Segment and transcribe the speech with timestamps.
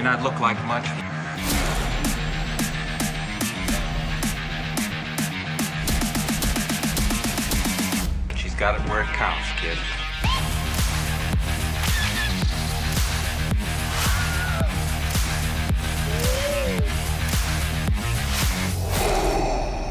[0.00, 0.86] May not look like much.
[8.28, 9.76] But she's got it where it counts, kid.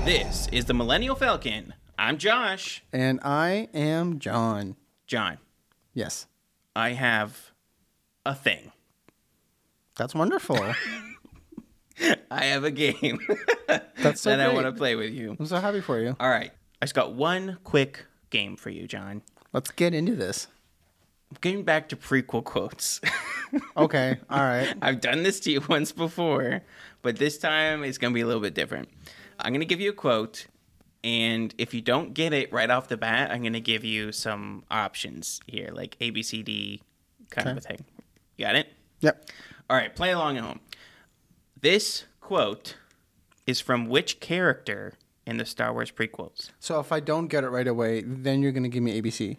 [0.06, 1.76] This is the Millennial Falcon.
[2.00, 2.82] I'm Josh.
[2.92, 4.76] And I am John.
[5.06, 5.38] John,
[5.94, 6.26] Yes.
[6.76, 7.52] I have
[8.26, 8.72] a thing.
[10.00, 10.58] That's wonderful.
[12.32, 13.20] I have a game
[13.98, 14.56] That's so that I great.
[14.56, 15.36] want to play with you.
[15.38, 16.16] I'm so happy for you.
[16.20, 16.52] All right.
[16.82, 19.22] I just got one quick game for you, John.
[19.52, 20.48] Let's get into this.
[21.42, 23.02] Getting back to prequel quotes.
[23.76, 24.16] Okay.
[24.30, 24.76] All right.
[24.80, 26.62] I've done this to you once before,
[27.02, 28.90] but this time it's going to be a little bit different.
[29.40, 30.46] I'm going to give you a quote,
[31.04, 34.12] and if you don't get it right off the bat, I'm going to give you
[34.12, 36.84] some options here, like A, B, C, D
[37.32, 37.84] kind of a thing.
[38.38, 38.72] You got it?
[39.00, 39.32] Yep.
[39.70, 40.60] All right, play along at home.
[41.62, 42.76] This quote
[43.46, 44.94] is from which character
[45.26, 46.50] in the Star Wars prequels?
[46.60, 49.38] So if I don't get it right away, then you're going to give me ABC.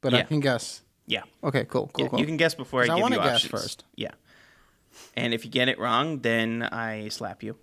[0.00, 0.82] But I can guess.
[1.06, 1.22] Yeah.
[1.44, 1.90] Okay, cool.
[1.92, 2.04] Cool.
[2.04, 2.20] Yeah, cool.
[2.20, 3.50] You can guess before I 'Cause I give wanna guess options.
[3.62, 3.84] first.
[3.94, 4.10] Yeah.
[5.14, 7.56] And if you get it wrong, then I slap you.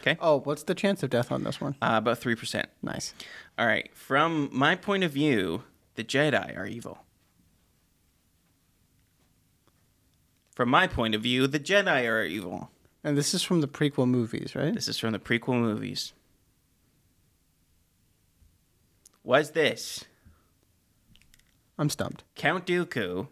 [0.00, 0.16] Okay?
[0.20, 1.76] Oh, what's the chance of death on this one?
[1.80, 2.66] Uh, about 3%.
[2.82, 3.14] Nice.
[3.58, 3.90] All right.
[3.94, 5.62] From my point of view,
[5.94, 7.01] the Jedi are evil.
[10.54, 12.70] From my point of view, the Jedi are evil.
[13.02, 14.74] And this is from the prequel movies, right?
[14.74, 16.12] This is from the prequel movies.
[19.24, 20.04] Was this
[21.78, 22.24] I'm stumped.
[22.34, 23.28] Count Dooku,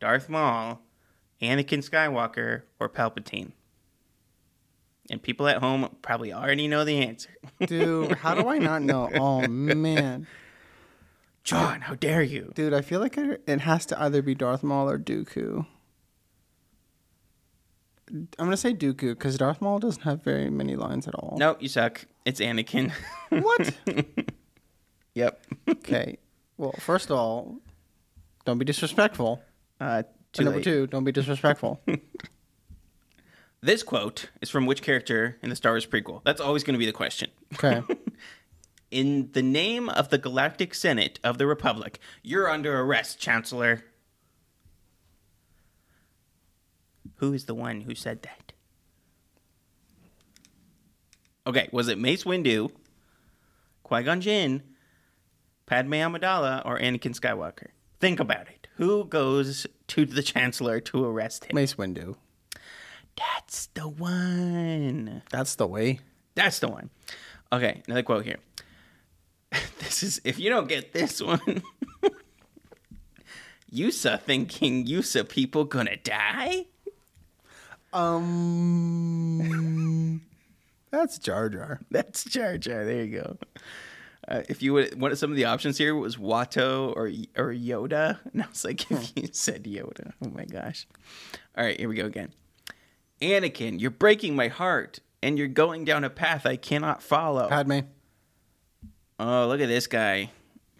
[0.00, 0.80] Darth Maul,
[1.42, 3.52] Anakin Skywalker, or Palpatine?
[5.10, 7.30] And people at home probably already know the answer.
[7.66, 9.08] Dude, how do I not know?
[9.14, 10.26] Oh, man.
[11.44, 12.52] John, how dare you?
[12.54, 15.66] Dude, I feel like it it has to either be Darth Maul or Dooku.
[18.08, 21.36] I'm going to say Dooku because Darth Maul doesn't have very many lines at all.
[21.38, 22.04] Nope, you suck.
[22.24, 22.92] It's Anakin.
[23.30, 23.72] What?
[25.14, 25.40] yep.
[25.68, 26.18] Okay.
[26.56, 27.56] Well, first of all,
[28.44, 29.42] don't be disrespectful.
[29.80, 30.64] Uh, too number late.
[30.64, 31.80] two, don't be disrespectful.
[33.62, 36.20] This quote is from which character in the Star Wars prequel?
[36.24, 37.30] That's always going to be the question.
[37.54, 37.82] Okay.
[38.92, 43.84] In the name of the Galactic Senate of the Republic, you're under arrest, Chancellor.
[47.16, 48.52] Who is the one who said that?
[51.46, 52.70] Okay, was it Mace Windu,
[53.84, 54.62] Qui Gon Jinn,
[55.66, 57.68] Padme Amidala, or Anakin Skywalker?
[58.00, 58.66] Think about it.
[58.76, 61.54] Who goes to the Chancellor to arrest him?
[61.54, 62.16] Mace Windu.
[63.16, 65.22] That's the one.
[65.30, 66.00] That's the way.
[66.34, 66.90] That's the one.
[67.52, 68.38] Okay, another quote here.
[69.78, 71.62] This is if you don't get this one,
[73.72, 76.66] Yusa thinking Yusa people gonna die?
[77.96, 79.40] Um,
[80.90, 81.80] that's Jar Jar.
[81.90, 82.84] That's Jar Jar.
[82.84, 83.38] There you go.
[84.28, 87.06] Uh, if you would, one of some of the options here was Watto or
[87.36, 90.86] or Yoda, and I was like, if you said Yoda, oh my gosh!
[91.56, 92.34] All right, here we go again.
[93.22, 97.48] Anakin, you're breaking my heart, and you're going down a path I cannot follow.
[97.48, 97.78] Padme.
[99.18, 100.32] Oh, look at this guy.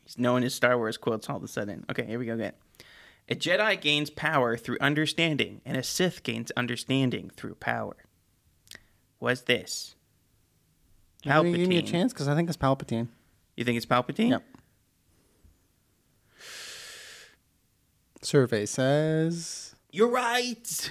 [0.05, 1.87] He's knowing his Star Wars quotes all of a sudden.
[1.91, 2.53] Okay, here we go again.
[3.29, 7.97] A Jedi gains power through understanding, and a Sith gains understanding through power.
[9.19, 9.97] Was this?
[11.25, 11.57] Palpatine?
[11.57, 13.09] give me a chance because I think it's Palpatine.
[13.57, 14.31] You think it's Palpatine?
[14.31, 14.45] Yep.
[18.23, 19.75] Survey says.
[19.91, 20.91] You're right.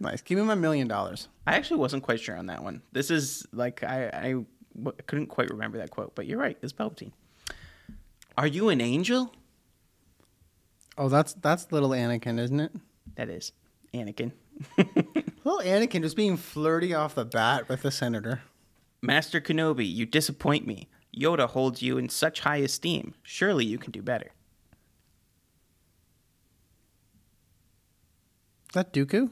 [0.00, 0.20] Nice.
[0.22, 1.28] Give me my million dollars.
[1.46, 2.82] I actually wasn't quite sure on that one.
[2.92, 4.32] This is like I I
[4.76, 6.56] w- couldn't quite remember that quote, but you're right.
[6.62, 7.12] It's Palpatine.
[8.36, 9.32] Are you an angel?
[10.98, 12.72] Oh, that's that's little Anakin, isn't it?
[13.14, 13.52] That is
[13.94, 14.32] Anakin.
[15.44, 18.42] Little Anakin just being flirty off the bat with the senator.
[19.00, 20.88] Master Kenobi, you disappoint me.
[21.16, 23.14] Yoda holds you in such high esteem.
[23.22, 24.32] Surely you can do better.
[28.74, 29.30] That Dooku?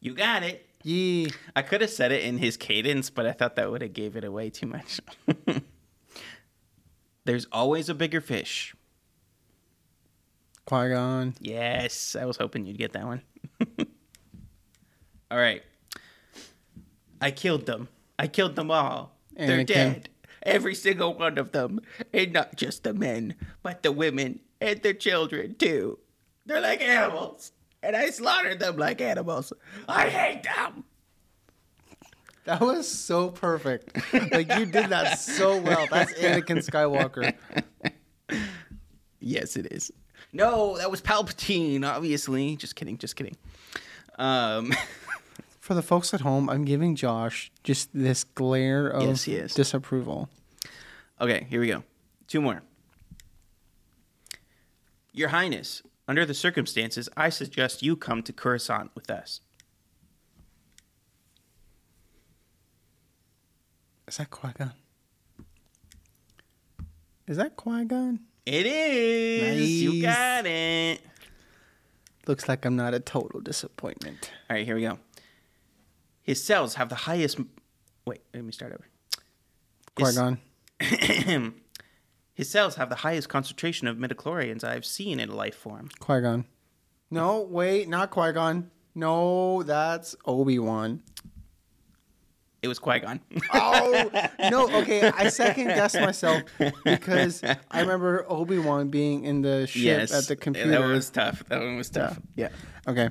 [0.00, 0.66] You got it.
[0.82, 1.30] Yee.
[1.54, 4.16] I could have said it in his cadence, but I thought that would have gave
[4.16, 5.00] it away too much.
[7.24, 8.74] There's always a bigger fish.
[10.66, 11.34] Qui Gon.
[11.40, 13.22] Yes, I was hoping you'd get that one.
[15.30, 15.62] all right.
[17.20, 17.88] I killed them.
[18.18, 19.16] I killed them all.
[19.36, 20.08] They're dead.
[20.42, 21.80] Every single one of them.
[22.12, 25.98] And not just the men, but the women and the children too.
[26.46, 27.52] They're like animals.
[27.82, 29.52] And I slaughtered them like animals.
[29.88, 30.84] I hate them.
[32.44, 33.96] That was so perfect.
[34.32, 35.86] like you did that so well.
[35.90, 37.34] That's Anakin Skywalker.
[39.24, 39.92] Yes, it is.
[40.32, 42.56] No, that was Palpatine, obviously.
[42.56, 43.36] Just kidding, just kidding.
[44.18, 44.72] Um,
[45.60, 49.54] For the folks at home, I'm giving Josh just this glare of Yes, he is.
[49.54, 50.28] disapproval.
[51.20, 51.84] okay, here we go.
[52.26, 52.62] Two more.
[55.12, 59.40] Your Highness, under the circumstances, I suggest you come to Coruscant with us.
[64.08, 64.72] Is that Qui Gon?
[67.28, 68.20] Is that Qui Gon?
[68.44, 69.82] It is.
[69.82, 71.00] You got it.
[72.26, 74.30] Looks like I'm not a total disappointment.
[74.50, 74.98] All right, here we go.
[76.22, 77.38] His cells have the highest.
[78.06, 78.86] Wait, let me start over.
[79.94, 80.40] Qui Gon.
[82.34, 85.88] His cells have the highest concentration of midichlorians I've seen in a life form.
[86.00, 86.44] Qui Gon.
[87.10, 88.70] No, wait, not Qui Gon.
[88.94, 91.02] No, that's Obi Wan.
[92.62, 93.20] It was Qui Gon.
[93.52, 94.10] Oh
[94.50, 94.68] no!
[94.82, 96.42] Okay, I second guessed myself
[96.84, 100.70] because I remember Obi Wan being in the ship at the computer.
[100.70, 101.42] That was tough.
[101.48, 102.20] That one was tough.
[102.36, 102.50] yeah.
[102.86, 103.08] Okay,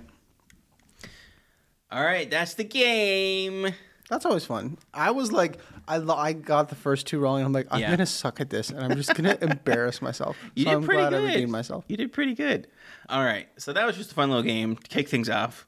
[1.91, 3.73] All right, that's the game.
[4.09, 4.77] that's always fun.
[4.93, 7.37] I was like, I lo- I got the first two wrong.
[7.37, 7.89] And I'm like, I'm Yeah.
[7.89, 10.37] gonna suck at this, and I'm just gonna embarrass myself.
[10.55, 11.23] You so did I'm pretty glad good.
[11.29, 11.83] I redeemed myself.
[11.89, 12.67] You did pretty good.
[13.09, 15.67] All right, so that was just a fun little game to kick things off.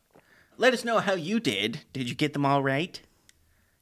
[0.57, 1.81] Let us know how you did.
[1.91, 3.01] Did you get them all right?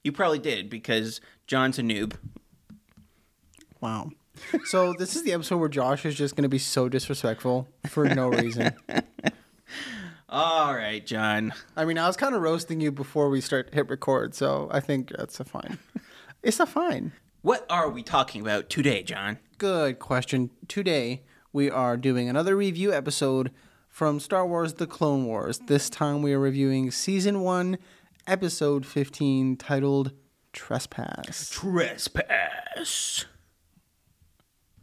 [0.04, 2.14] You probably did because John's a noob.
[3.80, 4.12] Wow.
[4.66, 8.30] So this is the episode where Josh is just gonna be so disrespectful for no
[8.30, 8.74] reason.
[10.30, 11.54] All right, John.
[11.76, 14.80] I mean, I was kind of roasting you before we start hit record, so I
[14.80, 15.78] think that's a fine.
[16.44, 17.12] It's a fine.
[17.44, 19.38] What are we talking about today, John?
[19.60, 20.50] Good question.
[20.68, 21.22] Today,
[21.54, 23.52] we are doing another review episode
[23.88, 25.60] from Star Wars The Clone Wars.
[25.68, 27.78] This time, we are reviewing Season 1,
[28.32, 30.14] Episode 15, titled
[30.54, 31.50] Trespass.
[31.50, 33.26] Trespass.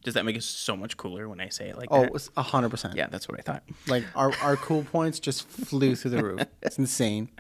[0.05, 2.15] Does that make it so much cooler when I say it like Oh, that?
[2.15, 2.95] it's 100%.
[2.95, 3.63] Yeah, that's what I thought.
[3.87, 6.43] Like, our, our cool points just flew through the roof.
[6.61, 7.31] It's insane.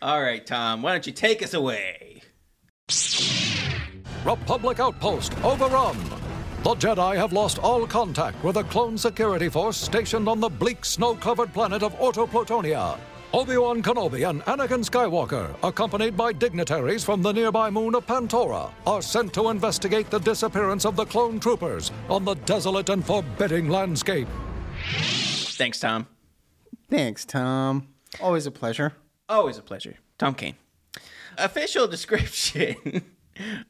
[0.00, 2.22] All right, Tom, why don't you take us away?
[4.24, 5.98] Republic outpost overrun.
[6.62, 10.86] The Jedi have lost all contact with a clone security force stationed on the bleak,
[10.86, 12.26] snow covered planet of Orto
[13.32, 13.40] Plutonia.
[13.40, 18.70] Obi Wan Kenobi and Anakin Skywalker, accompanied by dignitaries from the nearby moon of Pantora,
[18.86, 23.68] are sent to investigate the disappearance of the clone troopers on the desolate and forbidding
[23.68, 24.28] landscape.
[25.56, 26.06] Thanks, Tom.
[26.90, 27.88] Thanks, Tom.
[28.20, 28.92] Always a pleasure.
[29.28, 29.96] Always a pleasure.
[30.18, 30.56] Tom Kane.
[31.38, 33.02] Official description.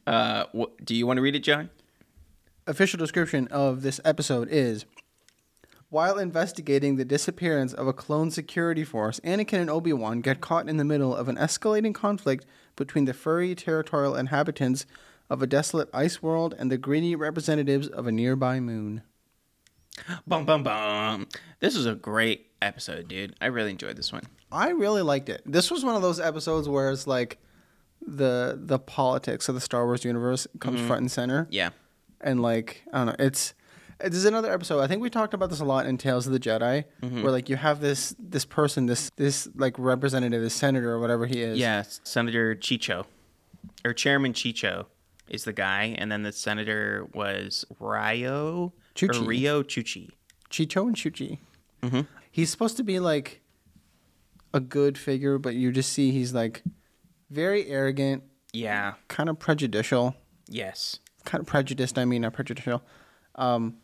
[0.06, 1.70] uh, wh- do you want to read it, John?
[2.64, 4.84] official description of this episode is
[5.92, 10.78] while investigating the disappearance of a clone security force, Anakin and Obi-Wan get caught in
[10.78, 12.46] the middle of an escalating conflict
[12.76, 14.86] between the furry territorial inhabitants
[15.28, 19.02] of a desolate ice world and the greedy representatives of a nearby moon.
[20.26, 21.28] Bum bum bum.
[21.60, 23.36] This was a great episode, dude.
[23.42, 24.22] I really enjoyed this one.
[24.50, 25.42] I really liked it.
[25.44, 27.36] This was one of those episodes where it's like
[28.00, 30.86] the the politics of the Star Wars universe comes mm-hmm.
[30.86, 31.48] front and center.
[31.50, 31.70] Yeah.
[32.22, 33.52] and like I don't know, it's
[34.04, 34.80] this is another episode.
[34.80, 37.22] I think we talked about this a lot in Tales of the Jedi, Mm-hmm.
[37.22, 41.26] where like you have this this person, this this like representative, this senator or whatever
[41.26, 41.58] he is.
[41.58, 43.04] Yeah, Senator Chicho,
[43.84, 44.86] or Chairman Chicho
[45.28, 49.08] is the guy, and then the senator was Riyo Chuchi.
[49.10, 50.10] or Riyo Chuchi.
[50.50, 51.38] Chicho and Chuchi.
[51.82, 52.00] Mm-hmm.
[52.30, 53.40] He's supposed to be like
[54.54, 56.62] a good figure, but you just see he's like
[57.30, 58.22] very arrogant,
[58.52, 58.94] Yeah.
[59.08, 60.14] kind of prejudicial,
[60.48, 60.98] Yes.
[61.24, 61.98] kind of prejudiced.
[61.98, 62.82] I mean, not prejudicial.
[63.36, 63.78] Um,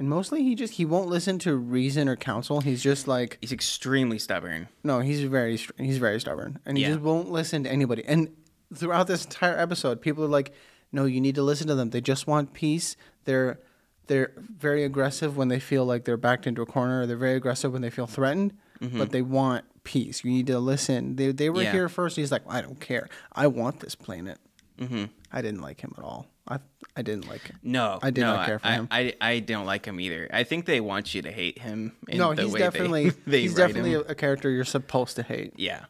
[0.00, 2.60] and mostly he just he won't listen to reason or counsel.
[2.60, 4.66] He's just like He's extremely stubborn.
[4.82, 6.90] No, he's very he's very stubborn, and he Yeah.
[6.90, 8.02] just won't listen to anybody.
[8.04, 8.30] And
[8.74, 10.52] throughout this entire episode, people are like,
[10.90, 11.90] "No, you need to listen to them.
[11.90, 12.96] They just want peace.
[13.26, 13.60] They're
[14.06, 17.02] they're very aggressive when they feel like they're backed into a corner.
[17.02, 20.24] Or they're very aggressive when they feel threatened, but they want peace.
[20.24, 21.14] You need to listen.
[21.16, 21.64] They they were Mm-hmm.
[21.66, 21.72] Yeah.
[21.72, 22.16] here first.
[22.16, 23.08] He's like, I don't care.
[23.32, 24.38] I want this planet.
[24.80, 25.04] Mm-hmm.
[25.30, 26.26] I didn't like him at all.
[26.50, 26.58] I
[26.96, 27.58] I didn't like him.
[27.62, 28.88] No, I did no, not care for I, him.
[28.90, 30.28] I, I don't like him either.
[30.32, 31.92] I think they want you to hate him.
[32.08, 34.04] In no, the he's way they- definitely they he's definitely him.
[34.08, 35.54] a, a character you're supposed to hate.
[35.56, 35.84] Yeah.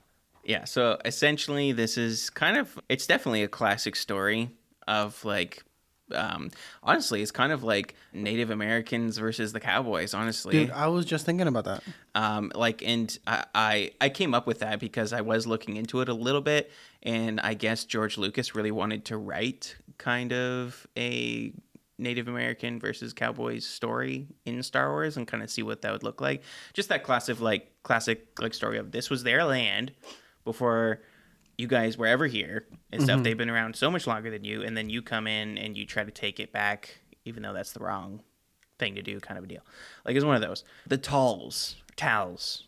[0.44, 0.64] Yeah.
[0.64, 4.50] So essentially, this is kind of, it's definitely a classic story
[4.88, 5.62] of like,
[6.12, 6.50] um,
[6.82, 10.52] honestly, it's kind of like Native Americans versus the Cowboys, honestly.
[10.52, 11.82] Dude, I was just thinking about that.
[12.16, 16.00] um, like, and I, I, I came up with that because I was looking into
[16.00, 16.70] it a little bit.
[17.02, 21.52] And I guess George Lucas really wanted to write kind of a
[21.98, 26.02] Native American versus Cowboys story in Star Wars and kind of see what that would
[26.02, 26.42] look like.
[26.72, 29.92] Just that classic, like classic, like story of this was their land
[30.44, 31.02] before
[31.58, 33.16] you guys were ever here and stuff.
[33.16, 33.22] Mm-hmm.
[33.24, 35.84] They've been around so much longer than you, and then you come in and you
[35.84, 38.22] try to take it back, even though that's the wrong
[38.78, 39.60] thing to do, kind of a deal.
[40.06, 40.64] Like it's one of those.
[40.86, 42.62] The Talz, Talz.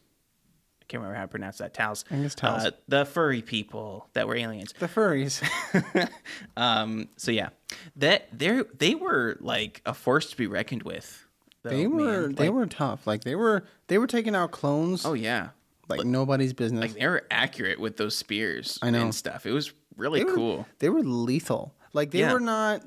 [0.93, 1.73] Can't remember how to pronounce that.
[1.73, 2.05] Talz.
[2.11, 2.67] I think it's Talz.
[2.67, 4.75] Uh, the furry people that were aliens.
[4.79, 5.43] The furries.
[6.57, 7.09] um.
[7.17, 7.49] So yeah,
[7.97, 11.27] that they they were like a force to be reckoned with.
[11.63, 12.35] though, they were man.
[12.35, 13.07] they Like, were tough.
[13.07, 15.49] Like they were they were taking out clones Oh yeah.
[15.89, 16.83] like nobody's business.
[16.83, 19.01] Like they were accurate with those spears I know.
[19.01, 19.47] and stuff.
[19.47, 20.67] It was really they were, cool.
[20.79, 21.75] They were lethal.
[21.95, 22.35] Like they Yeah.
[22.35, 22.83] were not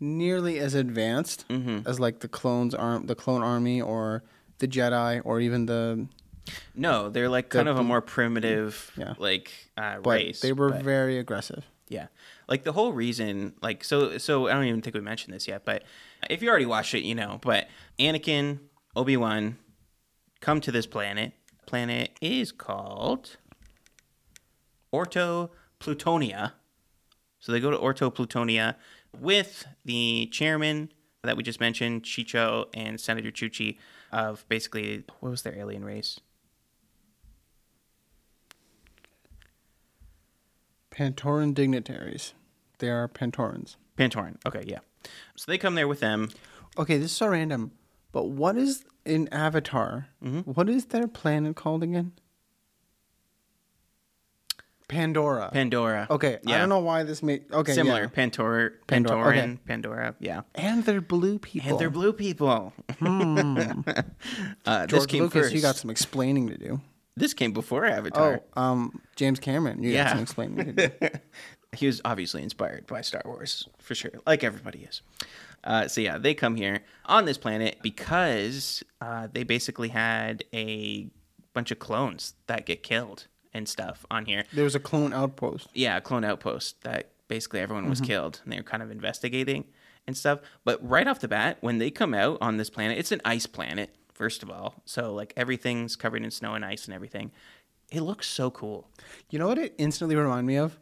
[0.00, 1.86] nearly as advanced Mm-hmm.
[1.86, 4.22] as like the clones arm, the clone army, or
[4.60, 6.06] the Jedi, or even the.
[6.74, 9.14] No, they're like kind of a more primitive, Yeah.
[9.18, 10.40] like uh, But race.
[10.40, 11.64] they were but- very aggressive.
[11.88, 12.06] Yeah.
[12.48, 15.64] Like the whole reason, like, so, so I don't even think we mentioned this yet,
[15.64, 15.84] but
[16.30, 17.38] if you already watched it, you know.
[17.42, 18.58] But Anakin,
[18.96, 19.58] Obi Wan
[20.40, 21.32] come to this planet.
[21.66, 23.36] Planet is called
[24.92, 26.52] Orto Plutonia.
[27.40, 28.76] So they go to Orto Plutonia
[29.18, 30.90] with the chairman
[31.22, 33.78] that we just mentioned, Chicho, and Senator Chuchi
[34.12, 36.18] of basically, what was their alien race?
[40.94, 42.34] Pantoran dignitaries.
[42.78, 43.76] They are Pantorans.
[43.98, 44.36] Pantoran.
[44.46, 44.78] Okay, yeah.
[45.36, 46.30] So they come there with them.
[46.78, 47.72] Okay, this is so random,
[48.12, 50.08] but what is in Avatar?
[50.24, 50.50] Mm-hmm.
[50.52, 52.12] what is their planet called again?
[54.86, 55.50] Pandora.
[55.52, 56.06] Pandora.
[56.10, 56.56] okay, yeah.
[56.56, 58.02] I don't know why this made okay Similar.
[58.02, 58.06] yeah.
[58.08, 59.58] Pantor, Pandora, Pantoran, okay.
[59.66, 60.14] Pandora.
[60.20, 60.42] Yeah.
[60.54, 61.70] and they're blue people.
[61.70, 62.72] And they're blue people.
[63.00, 63.72] uh,
[64.86, 65.54] this George came Lucas, first.
[65.54, 66.80] you got some explaining to do.
[67.16, 68.40] This came before Avatar.
[68.56, 70.04] Oh, um, James Cameron, you Yeah.
[70.04, 71.08] got some explaining to do.
[71.76, 75.02] He was obviously inspired by Star Wars, for sure, like everybody is.
[75.64, 81.08] Uh, so yeah, they come here on this planet because uh, they basically had a
[81.52, 84.44] bunch of clones that get killed and stuff on here.
[84.52, 85.66] There was a clone outpost.
[85.74, 87.90] yeah, a clone outpost that basically everyone Mm-hmm.
[87.90, 89.64] was killed and they were kind of investigating
[90.06, 90.38] and stuff.
[90.64, 93.46] But right off the bat, when they come out on this planet, it's an ice
[93.46, 94.74] planet, first of all.
[94.84, 97.30] So like everything's covered in snow and ice and everything.
[97.92, 98.88] It looks so cool.
[99.30, 100.78] You know what it instantly reminded me of?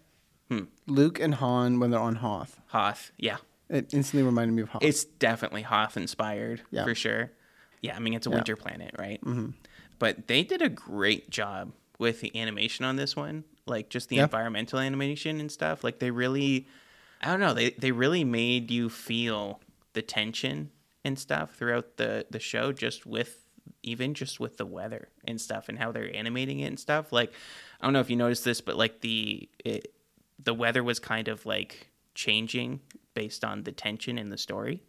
[0.49, 0.65] Hmm.
[0.87, 2.61] Luke and Han when they're on Hoth.
[2.69, 3.39] Hoth, yeah.
[3.69, 4.83] It instantly reminded me of Hoth.
[4.85, 6.85] It's definitely Hoth inspired Yeah.
[6.85, 7.33] for sure.
[7.81, 9.21] Yeah, I mean it's a winter planet, right?
[9.25, 9.51] Mm-hmm.
[9.99, 14.17] But they did a great job with the animation on this one, like just the
[14.17, 14.25] Yeah.
[14.25, 15.83] environmental animation and stuff.
[15.83, 16.69] Like they really,
[17.21, 19.61] I don't know, they they really made you feel
[19.95, 20.71] the tension
[21.05, 23.39] and stuff throughout the the show, just with
[23.83, 27.13] even just with the weather and stuff and how they're animating it and stuff.
[27.13, 27.33] Like
[27.81, 29.93] I don't know if you noticed this, but like the it,
[30.43, 32.81] the weather was kind of like changing
[33.15, 34.83] based on the tension in the story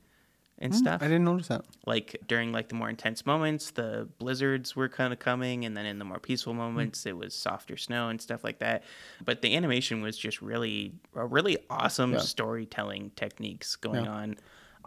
[0.60, 1.66] and stuff I didn't notice that.
[1.86, 5.86] like during like the more intense moments the blizzards were kind of coming and then
[5.86, 8.84] in the more peaceful moments it was softer snow and stuff like that
[9.26, 12.20] but the animation was just really a really awesome Yeah.
[12.20, 14.12] storytelling techniques going Yeah.
[14.12, 14.36] on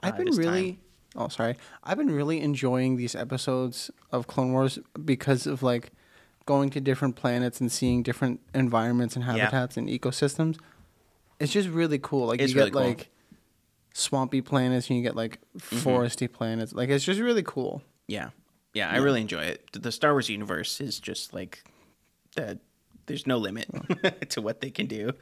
[0.02, 0.78] I've uh, been this time.
[1.16, 1.56] Oh sorry.
[1.84, 5.90] I've been really enjoying these episodes of Clone Wars because of like
[6.46, 10.58] going to different planets and seeing different environments and habitats and ecosystems.
[11.40, 12.26] It's just really cool.
[12.28, 12.86] Like It's you really get cool.
[12.88, 13.08] like
[13.94, 15.88] swampy planets and you get like Mm-hmm.
[15.88, 16.72] foresty planets.
[16.72, 17.82] Like it's just really cool.
[18.08, 18.30] yeah
[18.74, 21.64] yeah i really enjoy it the star wars universe is just like
[22.36, 22.58] the
[23.06, 23.66] there's no limit
[24.28, 25.12] to what they can do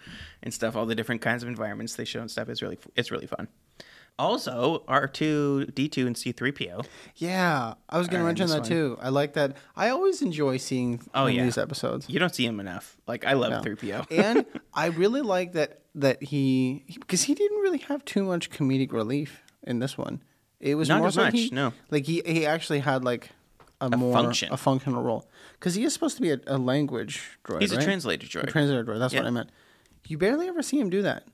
[0.43, 3.13] and stuff all the different kinds of environments they show and stuff is really it's
[3.13, 3.47] really fun
[4.19, 6.85] also r2 d2 and c3po
[7.17, 8.69] Yeah, I was going to uh, mention that one.
[8.69, 8.97] too.
[9.01, 9.57] I like that.
[9.77, 11.43] I always enjoy seeing Oh, yeah.
[11.45, 12.09] these episodes.
[12.09, 13.61] you don't see him enough like i love No.
[13.63, 18.51] 3po and I really like that that he because he didn't really have too much
[18.51, 20.23] comedic relief in this one.
[20.61, 21.73] It was Not more as much, he, no.
[21.91, 23.31] Like he he actually had like
[23.81, 24.53] a, more function.
[24.53, 27.61] a functional role because he is supposed to be a, a language droid.
[27.61, 27.85] He's a right?
[27.85, 28.49] translator A droid.
[28.51, 28.99] translator droid.
[28.99, 29.51] That's what I meant.
[30.09, 31.25] You barely ever see him do that.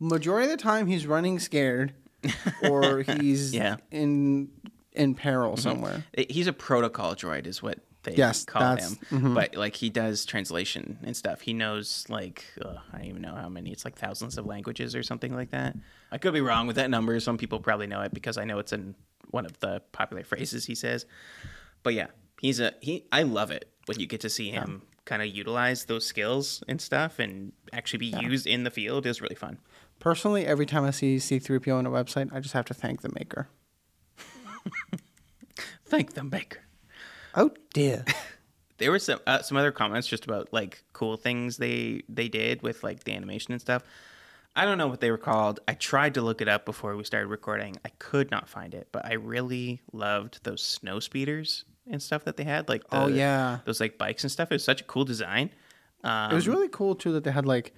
[0.00, 1.94] Majority of the time, he's running scared,
[2.62, 3.76] or he's Yeah.
[3.90, 4.50] in
[4.92, 6.04] in peril somewhere.
[6.28, 8.96] He's a protocol droid, is what they Yes, call him.
[9.10, 9.34] mhm.
[9.34, 11.40] But like he does translation and stuff.
[11.40, 13.70] He knows like ugh, I don't even know how many.
[13.72, 15.74] It's like thousands of languages or something like that.
[16.12, 17.18] I could be wrong with that number.
[17.18, 18.94] Some people probably know it because I know it's in
[19.30, 21.06] one of the popular phrases he says.
[21.82, 22.06] But yeah,
[22.40, 23.04] he's a he.
[23.10, 26.80] I love it when you get to see him kind of utilize those skills and
[26.80, 29.58] stuff and actually be used in the field is really fun.
[29.98, 33.10] Personally, every time I see C3PO on a website, I just have to thank the
[33.14, 33.48] maker.
[35.86, 36.60] Thank them, Baker.
[37.34, 38.04] Oh dear.
[38.78, 42.62] there were some uh, some other comments just about like cool things they they did
[42.62, 43.82] with like the animation and stuff.
[44.56, 45.60] I don't know what they were called.
[45.66, 47.76] I tried to look it up before we started recording.
[47.84, 52.36] I could not find it, but I really loved those snow speeders and stuff that
[52.36, 52.68] they had.
[52.68, 53.58] Like the, Oh, yeah.
[53.64, 54.52] those like bikes and stuff.
[54.52, 55.50] It was such a cool design.
[56.04, 57.74] Um, it was really cool too that they had like,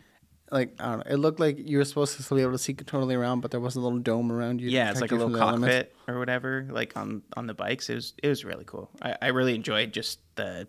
[0.50, 1.12] like I don't know.
[1.12, 3.50] It looked like you were supposed to still be able to see totally around, but
[3.50, 4.68] there was a little dome around you.
[4.70, 5.74] yeah, it's like a little the elements.
[5.74, 7.90] cockpit or whatever, like on on the bikes.
[7.90, 8.90] It was it was really cool.
[9.02, 10.68] I, I really enjoyed just the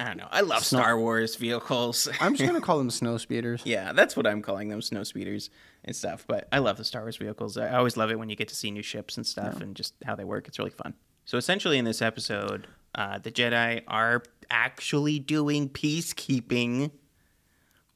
[0.00, 0.28] I don't know.
[0.30, 2.08] I love Star Wars vehicles.
[2.20, 3.62] I'm just gonna call them snow speeders.
[3.64, 5.50] yeah, that's what I'm calling them, snow speeders
[5.84, 6.24] and stuff.
[6.26, 7.58] But I love the Star Wars vehicles.
[7.58, 9.94] I always love it when you get to see new ships and stuff and just
[10.04, 10.48] how they work.
[10.48, 10.94] It's really fun.
[11.26, 16.90] So essentially, in this episode, uh, the Jedi are actually doing peacekeeping,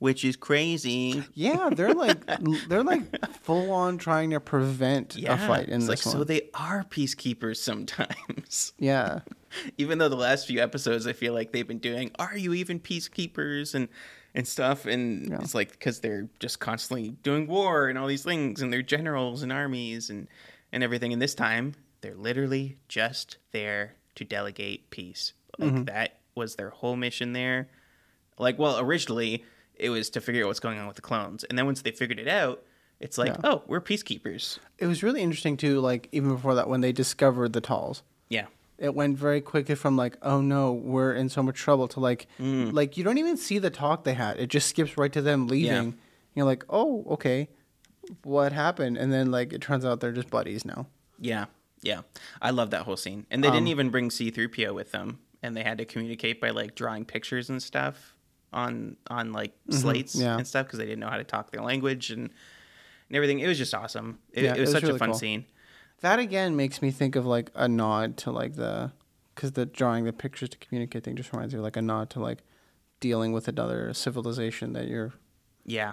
[0.05, 1.25] which is crazy.
[1.33, 2.25] Yeah, they're like
[2.69, 3.03] they're like
[3.43, 6.21] full on trying to prevent a fight in it's this like one.
[6.21, 8.75] so they are peacekeepers sometimes.
[8.79, 9.21] yeah,
[9.79, 12.79] even though the last few episodes I feel like they've been doing, are you even
[12.81, 13.89] peacekeepers and
[14.35, 15.39] and stuff, and Yeah.
[15.41, 19.43] it's like because they're just constantly doing war and all these things, and they're generals
[19.43, 20.29] and armies and
[20.73, 21.13] and everything.
[21.15, 25.33] And this time they're literally just there to delegate peace.
[25.59, 25.85] Like Mm-hmm.
[25.85, 27.69] that was their whole mission there.
[28.39, 29.45] Like, well, originally
[29.77, 31.91] it was to figure out what's going on with the clones, and then once they
[31.91, 32.63] figured it out,
[33.01, 33.41] it's like, Yeah.
[33.45, 34.59] oh, we're peacekeepers.
[34.79, 35.81] it was really interesting too.
[35.81, 38.47] Like even before that, when they discovered the Talz, Yeah.
[38.79, 42.27] it went very quickly from like, oh no, we're in so much trouble to like,
[42.41, 42.73] Mm.
[42.73, 44.39] like you don't even see the talk they had.
[44.39, 45.97] It just skips right to them leaving.
[46.35, 47.49] You're like, oh okay,
[48.23, 48.97] what happened?
[48.97, 50.87] And then like it turns out they're just buddies now.
[51.19, 51.47] Yeah,
[51.83, 52.03] yeah.
[52.43, 53.27] I love that whole scene.
[53.31, 56.51] And they Um, didn't even bring C3PO with them, and they had to communicate by
[56.51, 58.14] like drawing pictures and stuff
[58.55, 60.23] on on like slates Mm-hmm.
[60.25, 60.37] yeah.
[60.39, 62.31] and stuff because they didn't know how to talk their language and
[63.09, 63.41] and everything.
[63.41, 64.19] It was just awesome.
[64.33, 65.19] It, Yeah, it it was was such really a fun cool.
[65.19, 65.45] scene.
[66.01, 68.93] That again makes me think of like a nod to like the,
[69.35, 72.11] because the drawing the pictures to communicate thing just reminds me of like a nod
[72.11, 72.39] to like
[73.01, 75.13] dealing with another civilization that you're.
[75.67, 75.93] Yeah,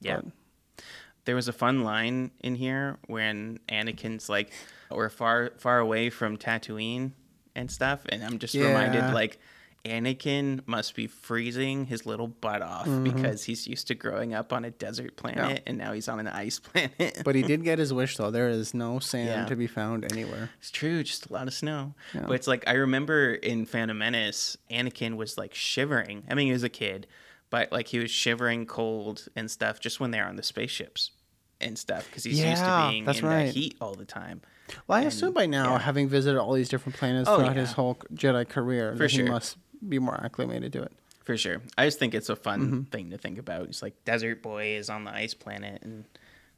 [0.00, 0.16] yeah.
[0.22, 0.84] But-
[1.26, 4.50] There was a fun line in here when Anakin's like,
[4.90, 7.12] "We're far far away from Tatooine
[7.54, 9.38] and stuff," and I'm just reminded like.
[9.84, 13.04] Anakin must be freezing his little butt off mm-hmm.
[13.04, 16.28] because he's used to growing up on a desert planet and now he's on an
[16.28, 17.22] ice planet.
[17.24, 18.30] But he did get his wish though.
[18.30, 19.44] There is no sand Yeah.
[19.46, 20.50] to be found anywhere.
[20.58, 21.94] It's true, just a lot of snow.
[22.14, 22.24] Yeah.
[22.26, 26.24] But it's like I remember in Phantom Menace, Anakin was like shivering.
[26.28, 27.06] I mean, he was a kid,
[27.48, 31.10] but like he was shivering cold and stuff just when they're on the spaceships
[31.60, 33.46] and stuff because he's used to being in right.
[33.46, 34.42] the heat all the time.
[34.86, 35.78] Well, I And, assume by now, yeah.
[35.80, 37.60] having visited all these different planets Oh, throughout yeah.
[37.62, 39.24] his whole Jedi career, For that sure.
[39.24, 39.56] he must
[39.88, 40.92] be more acclimated to it.
[41.24, 41.60] For sure.
[41.78, 42.82] I just think it's a fun Mm-hmm.
[42.84, 43.62] thing to think about.
[43.68, 46.04] It's like Desert Boy is on the ice planet, and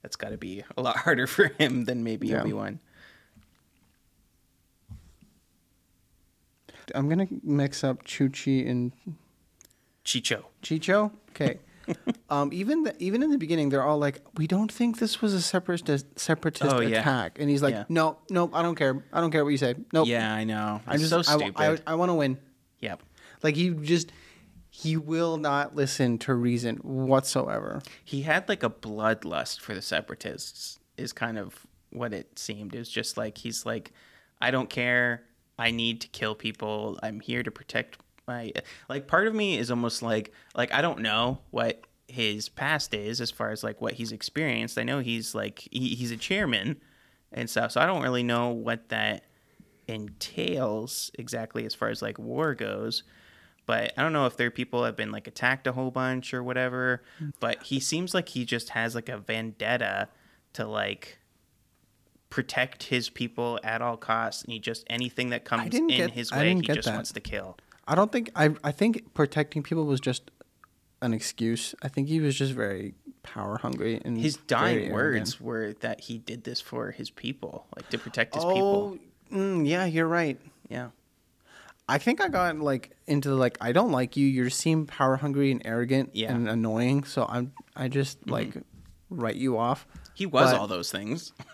[0.02, 2.40] that's got to be a lot harder for him than maybe Yeah.
[2.42, 2.78] Obi Wan.
[6.94, 8.92] I'm gonna mix up Chuchi and
[10.04, 10.44] Chicho.
[10.62, 11.12] Chicho.
[11.30, 11.58] Okay.
[12.30, 15.32] um, even the, even in the beginning, they're all like, "We don't think this was
[15.34, 17.00] a separatist separatist Oh, yeah.
[17.00, 17.84] attack," and he's like, Yeah.
[17.88, 19.04] "No, no, I don't care.
[19.12, 19.74] I don't care what you say.
[19.92, 20.06] Nope.
[20.08, 20.80] Yeah, I know.
[20.86, 21.54] I'm just so I- stupid.
[21.86, 22.36] I, I, want to win.
[23.42, 24.12] Like he just
[24.70, 27.82] he will not listen to reason whatsoever.
[28.04, 32.74] he had like a bloodlust for the separatists is kind of what it seemed.
[32.74, 33.92] It was just like he's like
[34.40, 35.24] i don't care.
[35.58, 36.98] I need to kill people.
[37.02, 38.52] I'm here to protect my
[38.88, 43.20] like part of me is almost like like i don't know what his past is
[43.20, 44.78] as far as like what he's experienced.
[44.78, 46.80] I know he's like he, he's a chairman
[47.32, 49.24] and stuff so i don't really know what that
[49.88, 53.02] entails exactly as far as like war goes
[53.66, 56.34] but I don't know if there are people have been like attacked a whole bunch
[56.34, 57.02] or whatever.
[57.40, 60.08] But he seems like he just has like a vendetta
[60.54, 61.18] to like
[62.30, 66.32] protect his people at all costs, and he just anything that comes in get- his
[66.32, 66.94] I way, he just that.
[66.94, 67.58] wants to kill.
[67.86, 70.30] I don't think I I think protecting people was just
[71.00, 71.74] an excuse.
[71.82, 72.94] I think he was just very
[73.24, 77.88] power hungry and His dying words were that he did this for his people, like
[77.90, 78.98] to protect his Oh, people.
[79.32, 80.40] mm, yeah, you're right.
[80.68, 80.88] Yeah,
[81.88, 84.26] I think I got like into like I don't like you.
[84.26, 86.28] You seem power hungry and arrogant Yeah.
[86.28, 86.36] Mm-hmm.
[86.36, 87.04] and annoying.
[87.04, 88.54] So I'm I just like
[89.10, 89.86] write you off.
[90.14, 91.32] he was But- all those things.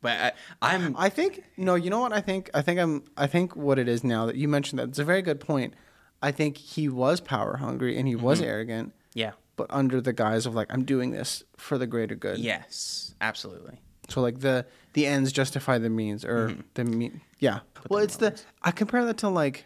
[0.00, 1.74] but I, I'm I think no.
[1.74, 2.50] You know what I think?
[2.54, 3.04] I think I'm.
[3.16, 5.74] I think what it is now that you mentioned that it's a very good point.
[6.22, 8.48] I think he was power hungry and he was Mm-hmm.
[8.48, 12.38] arrogant, yeah, but under the guise of like I'm doing this for the greater good.
[12.38, 13.80] yes, absolutely.
[14.08, 16.60] So like the the ends justify the means, or Mm-hmm.
[16.74, 17.20] the mean.
[17.38, 17.60] Yeah.
[17.88, 19.64] well, it's the I compare that to like,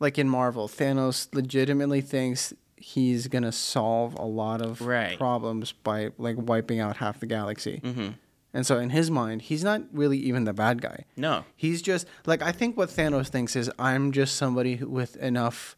[0.00, 5.16] like in Marvel, Thanos legitimately thinks he's gonna solve a lot of Right.
[5.18, 7.80] problems by like wiping out half the galaxy.
[7.84, 8.08] Mm-hmm.
[8.54, 11.04] And so in his mind, he's not really even the bad guy.
[11.16, 15.16] No, He's just like I think what Thanos thinks is I'm just somebody who, with
[15.16, 15.76] enough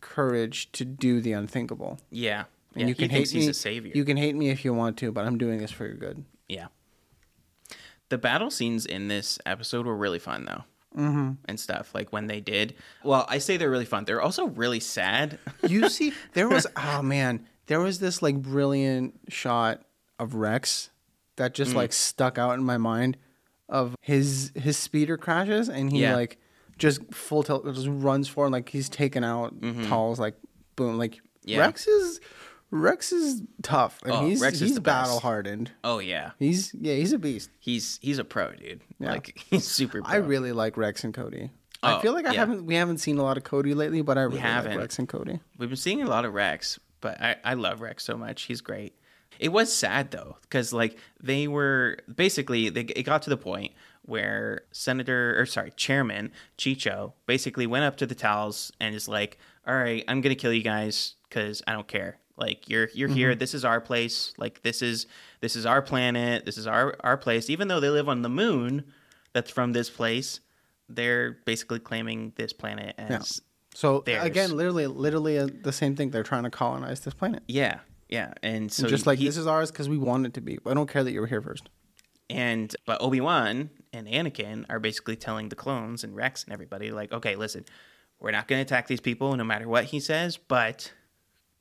[0.00, 2.00] courage to do the unthinkable.
[2.10, 2.86] yeah, And yeah.
[2.88, 3.48] you can he hate me.
[3.48, 3.92] a savior.
[3.94, 6.24] You can hate me if you want to, but I'm doing this for your good.
[6.48, 6.66] Yeah.
[8.08, 10.64] The battle scenes in this episode were really fun though.
[11.00, 11.30] Mm-hmm.
[11.46, 12.74] And stuff like when they did.
[13.02, 14.04] Well, I say they're really fun.
[14.04, 15.38] They're also really sad.
[15.66, 19.82] You see, there was oh man, there was this like brilliant shot
[20.18, 20.90] of Rex
[21.36, 21.54] that Mm.
[21.54, 23.16] just like stuck out in my mind
[23.68, 26.14] of his his speeder crashes and he Yeah.
[26.14, 26.38] like
[26.78, 29.54] just full tilt, just runs forward like he's taken out
[29.88, 30.34] Tall's like
[30.76, 31.26] boom, like Mm-hmm.
[31.44, 31.58] Yeah.
[31.60, 32.20] Rex is
[32.72, 35.70] Rex is tough and Oh, he's Rex he's battle hardened.
[35.84, 37.50] Oh yeah, He's yeah, he's a beast.
[37.60, 38.80] he's he's a pro, dude.
[38.98, 39.12] Yeah.
[39.12, 40.02] Like he's super.
[40.02, 40.10] Pro.
[40.10, 41.50] I really like Rex and Cody.
[41.82, 42.40] I Oh, feel like I yeah.
[42.40, 44.72] haven't we haven't seen a lot of Cody lately, but I really haven't.
[44.72, 45.38] like Rex and Cody.
[45.58, 48.42] We've been seeing a lot of Rex, but I, I love Rex so much.
[48.42, 48.94] He's great.
[49.38, 53.72] It was sad though, because like they were basically they it got to the point
[54.04, 59.38] where Senator or sorry Chairman Chicho basically went up to the towels and is like,
[59.66, 62.18] "All right, I'm gonna kill you guys because I don't care.
[62.36, 63.34] Like you're you're here.
[63.34, 64.32] This is our place.
[64.38, 65.06] Like this is
[65.40, 66.44] this is our planet.
[66.46, 67.50] This is our our place.
[67.50, 68.84] Even though they live on the moon,
[69.32, 70.40] that's from this place.
[70.88, 73.40] They're basically claiming this planet as
[73.74, 74.24] So Theirs.
[74.24, 76.10] again, literally, literally uh, the same thing.
[76.10, 77.42] They're trying to colonize this planet.
[77.48, 78.32] yeah, yeah.
[78.42, 80.58] And so just like he- this is ours because we want it to be.
[80.66, 81.68] I don't care that you were here first.
[82.30, 86.90] And but Obi Wan and Anakin are basically telling the clones and Rex and everybody
[86.90, 87.64] like, okay, listen,
[88.20, 90.92] we're not going to attack these people no matter what he says, but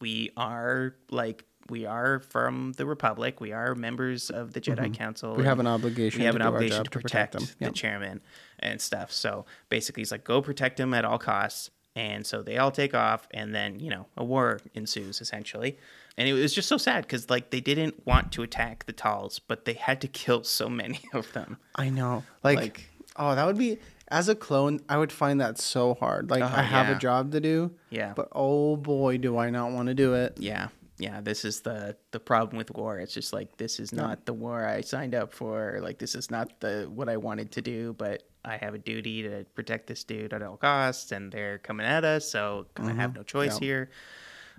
[0.02, 3.40] we are like we are from the Republic.
[3.40, 5.32] We are members of the Jedi Council.
[5.32, 5.42] Mm-hmm.
[5.42, 8.22] We have an obligation We have to an obligation to to protect, the chairman
[8.60, 9.12] and stuff.
[9.12, 11.70] So basically, he's like, go protect him at all costs.
[11.96, 15.78] And so they all take off, and then you know a war ensues essentially.
[16.18, 19.40] And it was just so sad because like they didn't want to attack the Talz,
[19.46, 21.58] but they had to kill so many of them.
[21.76, 22.24] I know.
[22.44, 23.78] Like, Like- oh, that would be
[24.12, 24.80] as a clone.
[24.89, 26.30] I would find that so hard.
[26.30, 26.95] Like, Oh, I have yeah.
[26.95, 27.71] a job to do.
[27.89, 28.13] Yeah.
[28.15, 30.38] But oh boy, do I not want to do it.
[30.39, 30.67] Yeah,
[31.00, 31.21] yeah.
[31.21, 33.00] This is the the problem with war.
[33.00, 35.80] It's just like this is not the war I signed up for.
[35.82, 37.93] Like this is not the what I wanted to do.
[37.97, 41.86] But I have a duty to protect this dude at all costs, and they're coming
[41.86, 43.63] at us, so I have no choice Mm-hmm.
[43.63, 43.67] Yeah.
[43.67, 43.89] here.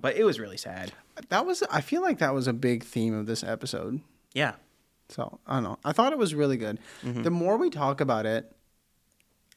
[0.01, 0.93] But it was really sad.
[1.29, 1.63] That was.
[1.71, 4.01] I feel like that was a big theme of this episode.
[4.35, 4.55] Yeah,
[5.11, 5.79] So I don't know.
[5.85, 6.79] I thought it was really good.
[7.05, 7.23] Mm-hmm.
[7.23, 8.51] The more we talk about it,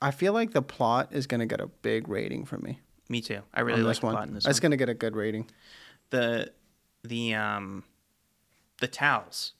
[0.05, 2.79] I feel like the plot is going to get a big rating from me.
[3.09, 3.41] me too.
[3.53, 4.15] I really on like this the one.
[4.15, 4.61] plot in this It's one.
[4.61, 5.49] going to get a good rating.
[6.11, 6.51] The
[7.03, 7.83] the um
[8.79, 9.53] the towels,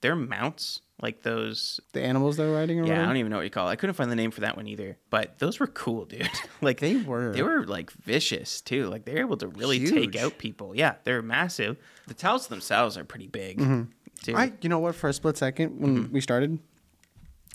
[0.00, 2.80] their mounts like those The animals they're riding.
[2.80, 3.72] Or Yeah, I don't even know what you call it.
[3.72, 4.96] I couldn't find the name for that one either.
[5.10, 6.28] But those were cool, dude.
[6.60, 7.32] like They were.
[7.32, 8.86] They were like vicious too.
[8.86, 10.74] Like they're able to really take out people.
[10.76, 11.76] Yeah, they're massive.
[12.08, 13.58] The towels themselves are pretty big.
[13.58, 14.36] Mm-hmm.
[14.36, 14.96] I, you know what?
[14.96, 16.12] For a split second when Mm-hmm.
[16.12, 16.58] we started,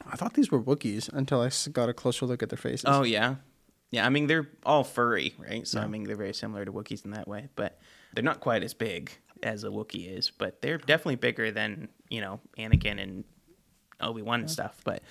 [0.10, 2.86] I thought these were Wookiees until I got a closer look at their faces.
[2.88, 3.36] oh yeah,
[3.92, 4.06] yeah.
[4.06, 5.68] I mean they're all furry, right?
[5.68, 7.80] So I mean they're very similar to Wookiees in that way, but
[8.14, 10.32] they're not quite as big as a Wookiee is.
[10.32, 13.24] But they're definitely bigger than you know Anakin and
[14.02, 14.78] Obi Wan and stuff.
[14.84, 15.04] But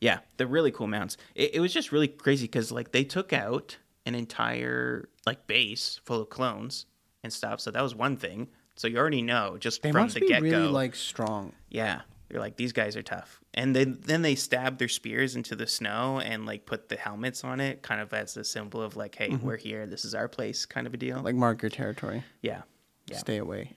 [0.00, 1.16] yeah, they're really cool mounts.
[1.34, 6.00] It, it was just really crazy because like they took out an entire like base
[6.04, 6.86] full of clones
[7.22, 7.60] and stuff.
[7.60, 8.48] So that was one thing.
[8.76, 10.70] So you already know just they from must the get really go.
[10.70, 11.52] like strong.
[11.68, 12.00] yeah,
[12.30, 13.40] they're like these guys are tough.
[13.52, 17.42] And then then they stab their spears into the snow and like put the helmets
[17.44, 19.86] on it, kind of as a symbol of like, hey, we're here.
[19.86, 21.20] This is our place, kind of a deal.
[21.20, 22.22] Like mark your territory.
[22.42, 22.62] yeah,
[23.06, 23.76] yeah, Stay away.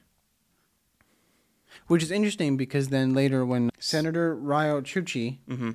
[1.88, 5.72] Which is interesting because then later when Senator Riyo Chuchi, Mm-hmm.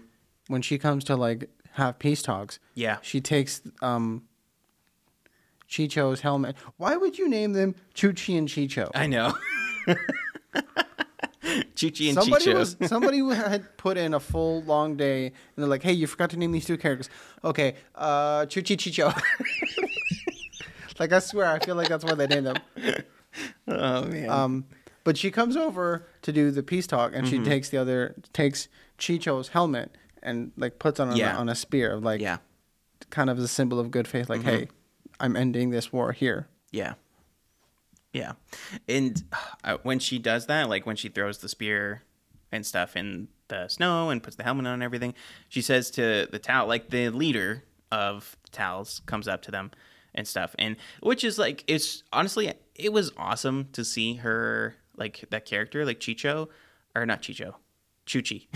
[0.46, 2.98] when she comes to like have peace talks, yeah.
[3.02, 4.22] she takes um
[5.68, 6.56] Chicho's helmet.
[6.76, 8.90] Why would you name them Chuchi and Chicho?
[8.94, 9.36] I know.
[11.74, 12.54] Chuchi and somebody Chicho.
[12.54, 16.06] was somebody who had put in a full long day and they're like, "Hey, you
[16.06, 17.08] forgot to name these two characters."
[17.44, 19.12] Okay, uh, Chuchi Chicho.
[20.98, 22.56] like I swear, I feel like that's why they named them.
[23.68, 24.28] oh man.
[24.30, 24.64] Um,
[25.04, 27.44] but she comes over to do the peace talk, and Mm-hmm.
[27.44, 31.36] she takes the other takes Chicho's helmet and like puts on Yeah.
[31.36, 32.38] a, on a spear, of like yeah,
[33.10, 34.28] kind of as a symbol of good faith.
[34.28, 34.68] Like, hey,
[35.20, 36.48] I'm ending this war here.
[36.72, 36.94] yeah,
[38.12, 38.32] yeah.
[38.88, 39.22] And
[39.64, 42.02] uh, when she does that, like when she throws the spear
[42.50, 45.14] and stuff in the snow and puts the helmet on and everything,
[45.48, 49.70] she says to the Tau, like the leader of the Talz, comes up to them
[50.14, 55.24] and stuff, and which is like it's honestly it was awesome to see her like
[55.30, 56.48] that character like Chicho
[56.94, 57.54] or not Chicho,
[58.06, 58.48] Chuchi,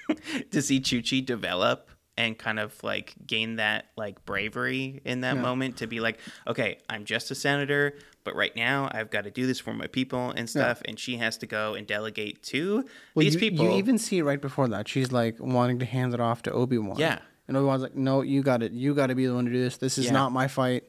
[0.50, 5.78] to see Chuchi develop and kind of like gain that like bravery in that moment
[5.78, 6.18] to be like,
[6.48, 7.94] okay, I'm just a senator,
[8.28, 11.16] but right now I've got to do this for my people and stuff, and she
[11.16, 13.64] has to go and delegate to Well, these you, people.
[13.64, 16.76] you even see right before that she's like wanting to hand it off to Obi
[16.78, 16.98] Wan.
[16.98, 17.20] Yeah.
[17.46, 18.72] and Obi Wan's like, "No, you got it.
[18.72, 19.78] You got to be the one to do this.
[19.78, 20.08] This is Yeah.
[20.10, 20.14] Mm-hmm.
[20.14, 20.84] not my fight."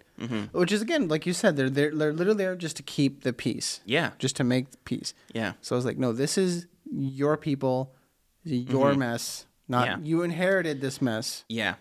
[0.52, 3.32] Which is again, like you said, they're they're, they're literally there just to keep the
[3.32, 3.80] peace.
[3.86, 4.12] Yeah.
[4.20, 5.14] just to make peace.
[5.34, 5.54] Yeah.
[5.62, 7.96] So I was like, "No, this is your people,
[8.44, 9.46] your mess.
[9.70, 10.02] Not Mm-hmm.
[10.04, 10.10] Yeah.
[10.10, 11.76] you inherited this mess." Yeah.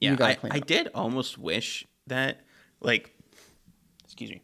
[0.00, 0.16] Yeah.
[0.20, 2.40] I, I did almost wish that,
[2.80, 3.14] like,
[4.12, 4.42] excuse me.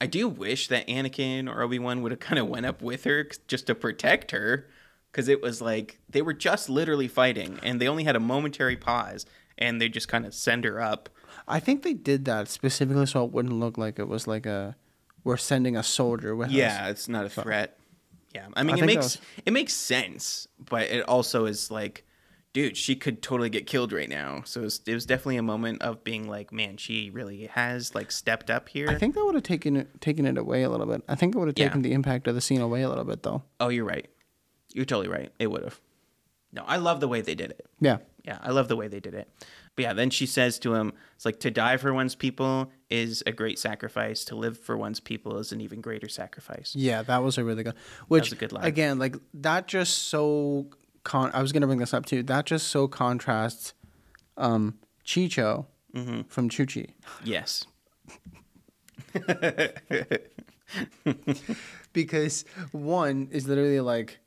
[0.00, 3.04] I do wish that Anakin or Obi Wan would have kind of went up with
[3.04, 4.66] her just to protect her,
[5.12, 8.76] because it was like they were just literally fighting, and they only had a momentary
[8.76, 9.24] pause,
[9.56, 11.08] and they just kind of send her up.
[11.46, 14.74] I think they did that specifically so it wouldn't look like it was like a
[15.22, 16.54] we're sending a soldier with us.
[16.54, 17.78] Yeah, it's not a threat.
[18.34, 22.04] Yeah, I mean I it makes was- it makes sense, but it also is like,
[22.52, 24.42] dude, she could totally get killed right now.
[24.44, 27.94] So it was, it was definitely a moment of being like, man, she really has
[27.94, 28.88] like stepped up here.
[28.90, 31.02] I think that would have taken it taken it away a little bit.
[31.08, 31.68] I think it would have Yeah.
[31.68, 33.42] taken the impact of the scene away a little bit though.
[33.60, 34.08] oh, you're right.
[34.74, 35.32] You're totally right.
[35.38, 35.80] It would have.
[36.52, 37.66] No, I love the way they did it.
[37.80, 37.98] Yeah.
[38.24, 39.28] Yeah, I love the way they did it.
[39.74, 43.22] But yeah, then she says to him, it's like to die for one's people is
[43.26, 44.22] a great sacrifice.
[44.26, 46.74] To live for one's people is an even greater sacrifice.
[46.76, 47.74] Yeah, that was a really good.
[48.08, 48.64] Which was a good line.
[48.64, 50.68] again, like that just so
[51.04, 51.30] con.
[51.34, 52.22] I was gonna bring this up too.
[52.22, 53.74] That just so contrasts,
[54.36, 56.22] um, Chicho Mm-hmm.
[56.22, 57.66] from Chuchi Yes.
[61.92, 64.18] because one is literally like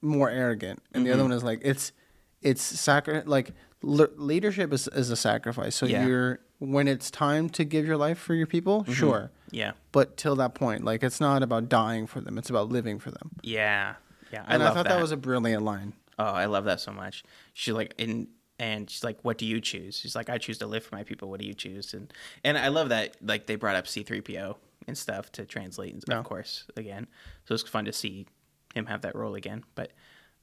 [0.00, 1.14] more arrogant, and the Mm-hmm.
[1.14, 1.92] other one is like it's
[2.40, 3.52] it's sacri- like
[3.82, 5.74] le- leadership is is a sacrifice.
[5.76, 6.06] So Yeah.
[6.06, 9.30] you're when it's time to give your life for your people, sure.
[9.50, 9.72] Yeah.
[9.92, 13.10] But till that point, like it's not about dying for them; it's about living for
[13.10, 13.30] them.
[13.42, 13.94] Yeah.
[14.32, 14.44] Yeah.
[14.46, 14.88] I And I, thought that.
[14.94, 15.92] that was a brilliant line.
[16.18, 17.24] Oh, I love that so much.
[17.52, 20.66] She's like, in and she's like, "What do you choose?" She's like, "I choose to
[20.66, 21.28] live for my people.
[21.30, 22.12] What do you choose?" And
[22.44, 25.96] and I love that like they brought up C three PO and stuff to translate,
[26.08, 26.18] Yeah.
[26.18, 27.06] of course, again.
[27.46, 28.26] So it's fun to see
[28.74, 29.64] him have that role again.
[29.74, 29.92] But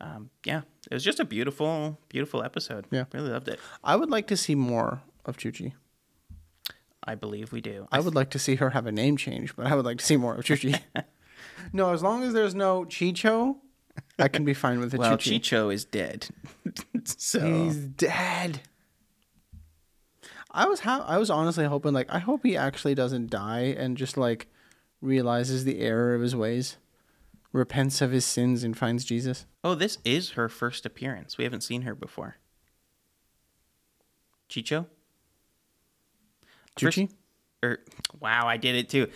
[0.01, 2.87] um, yeah, it was just a beautiful, beautiful episode.
[2.91, 3.05] Yeah.
[3.13, 3.59] really loved it.
[3.83, 5.73] I would like to see more of Chuchi.
[7.03, 7.87] I believe we do.
[7.91, 10.05] I would like to see her have a name change, but I would like to
[10.05, 10.79] see more of Chuchi.
[11.73, 13.57] no, as long as there's no Chicho,
[14.19, 15.39] I can be fine with the well, Chuchi.
[15.39, 16.27] Chicho is dead,
[17.03, 18.61] so He's dead.
[20.51, 23.95] I was ha- I was honestly hoping like I hope he actually doesn't die and
[23.97, 24.47] just like
[25.01, 26.77] realizes the error of his ways,
[27.53, 29.45] repents of his sins and finds Jesus.
[29.63, 31.37] Oh, this is her first appearance.
[31.37, 32.37] We haven't seen her before.
[34.49, 34.87] Chicho?
[36.77, 37.09] First- Chuchi?
[37.61, 37.79] Or
[38.19, 39.07] wow, I did it too.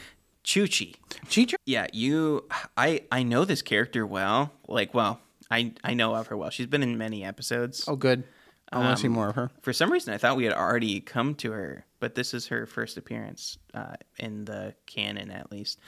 [0.43, 0.95] Chuchi.
[1.27, 1.55] Chicho?
[1.65, 4.51] Yeah, you I I know this character well.
[4.67, 6.49] Like, well, I I know of her well.
[6.49, 7.85] She's been in many episodes.
[7.87, 8.23] Oh, good.
[8.71, 9.51] I want to see Um, more of her.
[9.61, 12.65] For some reason I thought we had already come to her, but this is her
[12.65, 15.79] first appearance uh, in the canon at least.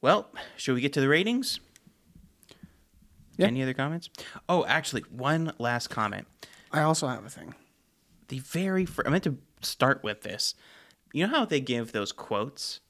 [0.00, 1.60] Well, should we get to the ratings?
[3.36, 3.46] Yeah.
[3.46, 4.10] Any other comments?
[4.48, 6.26] Oh, actually, one last comment.
[6.72, 7.54] I also have a thing.
[8.28, 10.54] The very fir- I meant to start with this.
[11.12, 12.80] You know how they give those quotes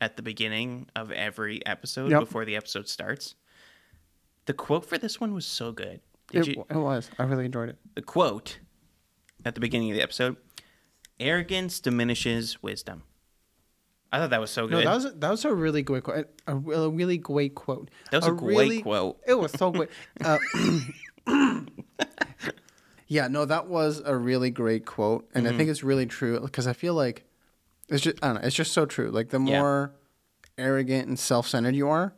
[0.00, 2.20] at the beginning of every episode Yep.
[2.20, 3.34] before the episode starts?
[4.46, 6.00] The quote for this one was so good.
[6.30, 7.10] Did It, you, it was.
[7.18, 7.78] I really enjoyed it.
[7.94, 8.58] the quote
[9.44, 10.36] at the beginning of the episode
[11.20, 13.02] arrogance diminishes wisdom
[14.10, 16.02] i thought that was so No, good that was a, that was a really great
[16.02, 16.26] quote.
[16.48, 17.88] A, re- a really great quote.
[18.10, 19.20] That was a great quote.
[19.26, 19.90] It was so great.
[20.24, 20.38] Uh,
[23.06, 25.54] yeah, no, that was a really great quote, and Mm-hmm.
[25.54, 27.24] I think it's really true because I feel like
[27.88, 29.10] it's just I don't know, it's just so true.
[29.10, 29.60] Like the Yeah.
[29.60, 29.94] more
[30.58, 32.14] arrogant and self-centered you are,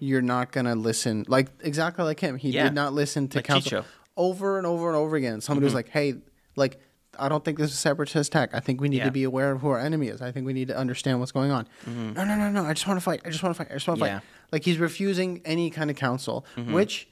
[0.00, 1.24] you're not gonna listen.
[1.28, 2.56] Like exactly like him, he Mm-hmm.
[2.56, 2.64] Yeah.
[2.64, 3.84] did not listen to Like counsel Chicho.
[4.16, 5.40] over and over and over again.
[5.40, 6.14] Somebody was like, "Hey,
[6.56, 6.78] like."
[7.18, 8.54] I don't think this is separatist attack.
[8.54, 9.00] I think we need Mm-hmm.
[9.00, 9.04] Yeah.
[9.04, 10.22] to be aware of who our enemy is.
[10.22, 11.68] I think we need to understand what's going on.
[11.86, 12.64] No, no, no, no.
[12.64, 13.20] I just want to fight.
[13.26, 13.70] I just want to fight.
[13.70, 14.14] I just want to Mm-hmm.
[14.20, 14.24] Fight.
[14.50, 17.06] Like he's refusing any kind of counsel, which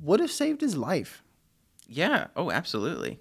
[0.00, 1.24] would have saved his life.
[1.88, 3.18] yeah oh absolutely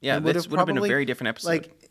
[0.00, 1.89] yeah It this would have been a very different episode Like,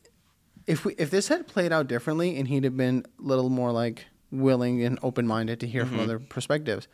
[0.70, 3.72] if we if this had played out differently and he'd have been a little more
[3.72, 5.96] like willing and open minded to hear Mm-hmm.
[5.96, 6.88] from other perspectives,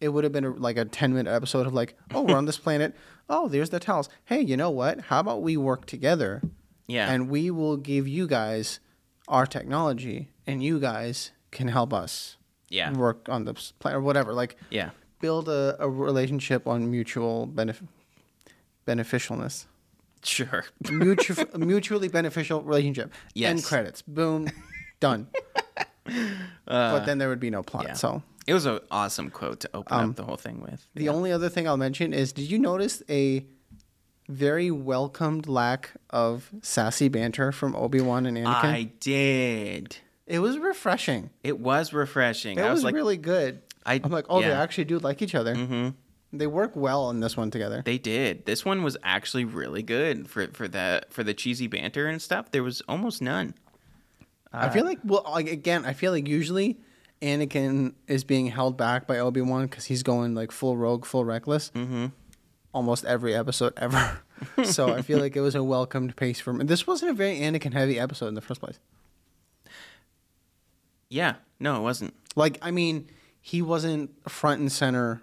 [0.00, 2.44] it would have been a, like a ten minute episode of like, oh, we're on
[2.46, 2.94] this planet.
[3.32, 4.08] Oh, there's the towels.
[4.24, 5.02] Hey, you know what?
[5.02, 6.42] How about we work together?
[6.88, 7.08] Yeah.
[7.12, 8.80] and we will give you guys
[9.28, 12.36] our technology, and you guys can help us.
[12.68, 12.92] Yeah.
[12.92, 14.32] work on this planet or whatever.
[14.32, 17.86] Like, yeah build a, a relationship on mutual benef-
[18.86, 19.66] beneficialness.
[20.22, 23.12] Sure Mutual, mutually beneficial relationship.
[23.34, 23.50] Yes.
[23.50, 24.02] End credits.
[24.02, 24.48] Boom.
[25.00, 25.28] Done.
[26.66, 27.84] but then there would be no plot.
[27.84, 27.94] Uh, yeah.
[27.94, 31.32] So it was an awesome quote to open up the whole thing with the only
[31.32, 33.44] other thing I'll mention is did you notice a
[34.28, 38.64] very welcomed lack of sassy banter from Obi-Wan and Anakin?
[38.64, 41.30] i did It was refreshing.
[41.42, 43.62] it was refreshing It i was, was, like really good.
[43.84, 44.62] I- I'm like, oh, they yeah.
[44.62, 45.54] actually do like each other.
[45.54, 45.88] Mm-hmm.
[46.32, 47.82] They work well in this one together.
[47.84, 48.46] They did.
[48.46, 52.52] This one was actually really good for for that for the cheesy banter and stuff.
[52.52, 53.54] There was almost none.
[54.52, 56.78] I feel like, well, like, again, I feel like usually
[57.22, 61.24] Anakin is being held back by Obi Wan because he's going like full rogue, full
[61.24, 61.70] reckless.
[61.70, 62.06] Mm-hmm.
[62.72, 64.20] Almost every episode ever.
[64.64, 66.66] so I feel like it was a welcomed pace for him.
[66.66, 68.78] This wasn't a very Anakin heavy episode in the first place.
[71.08, 72.14] Yeah, no, it wasn't.
[72.36, 73.08] Like, I mean,
[73.40, 75.20] he wasn't front and center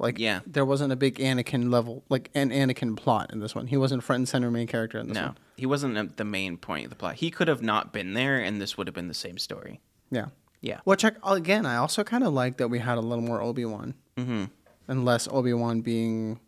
[0.00, 0.40] Like, Yeah.
[0.46, 3.66] there wasn't a big Anakin level, like an Anakin plot in this one.
[3.66, 5.38] He wasn't front and center main character in this No, one.
[5.56, 7.16] he wasn't a, the main point of the plot.
[7.16, 9.80] He could have not been there, and this would have been the same story.
[10.10, 10.26] Yeah.
[10.62, 10.80] Yeah.
[10.84, 13.64] Which I, again, I also kind of like that we had a little more Obi
[13.66, 14.44] Wan, mm-hmm.
[14.88, 16.40] and less Obi Wan being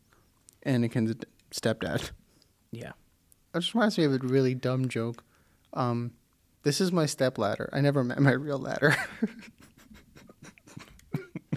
[0.65, 1.15] Anakin's
[1.51, 2.11] stepdad.
[2.71, 2.93] Yeah.
[3.53, 5.23] That just reminds me of a really dumb joke.
[5.75, 6.12] Um,
[6.62, 7.69] this is my step ladder.
[7.73, 8.97] I never met my real ladder.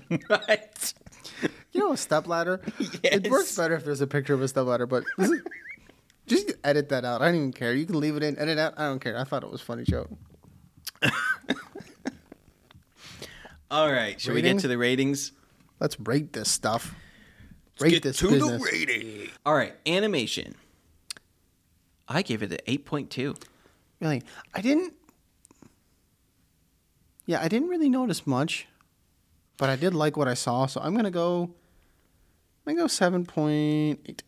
[0.27, 0.93] What?
[1.75, 2.61] You know a step ladder?
[3.03, 5.31] It works better if there's a picture of a step ladder, but is,
[6.27, 7.21] just edit that out.
[7.21, 7.73] I don't even care.
[7.73, 8.73] You can leave it in, edit out.
[8.77, 9.17] I don't care.
[9.17, 10.09] I thought it was a funny joke.
[13.71, 14.19] All right.
[14.19, 15.31] Should we get to the ratings?
[15.79, 16.95] Let's rate this stuff.
[17.79, 18.61] Rate this to business.
[18.61, 19.29] The rating.
[19.45, 19.75] All right.
[19.85, 20.55] Animation.
[22.07, 23.35] I gave it an 8.2.
[23.99, 24.93] Really, I didn't.
[27.25, 28.67] Yeah, I didn't really notice much,
[29.57, 30.67] but I did like what I saw.
[30.67, 31.51] So I'm gonna go.
[32.65, 34.23] I'm gonna go seven point eight.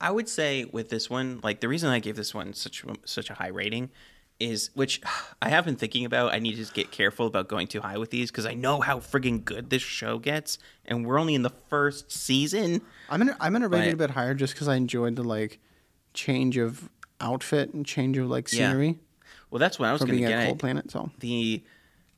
[0.00, 3.28] I would say with this one, like the reason I gave this one such such
[3.30, 3.90] a high rating
[4.38, 5.00] is which
[5.42, 6.32] I have been thinking about.
[6.32, 8.80] I need to just get careful about going too high with these because I know
[8.80, 12.80] how friggin' good this show gets, and we're only in the first season.
[13.08, 15.60] I'm gonna I'm gonna rate it a bit higher just because I enjoyed the like
[16.14, 16.88] change of
[17.20, 18.70] outfit and change of like Yeah.
[18.70, 18.98] scenery
[19.50, 20.90] Well, that's what I was going to being get cold planet.
[20.90, 21.62] So the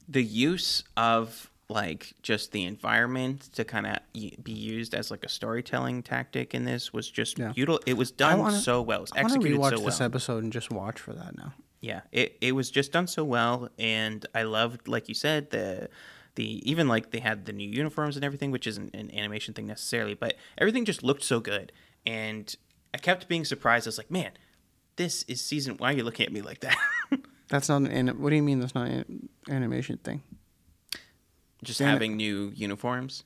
[0.08, 5.28] the use of like just the environment to kind of be used as like a
[5.28, 7.52] storytelling tactic in this was just Yeah.
[7.52, 7.80] beautiful.
[7.86, 8.98] It was done wanna- so well.
[8.98, 11.36] It was I want to executed rewatch so this episode and just watch for that
[11.36, 11.54] now.
[11.80, 15.88] Yeah, it it was just done so well, and I loved, like you said, the
[16.36, 19.66] the even like they had the new uniforms and everything, which isn't an animation thing
[19.66, 21.72] necessarily, but everything just looked so good,
[22.06, 22.54] and
[22.94, 23.86] I kept being surprised.
[23.86, 24.30] I was like, man,
[24.96, 25.76] this is season.
[25.76, 26.76] Why are you looking at me like that?
[27.48, 30.22] That's not an what do you mean that's not an animation thing?
[31.62, 31.92] Just Damn it.
[31.92, 33.24] having new uniforms.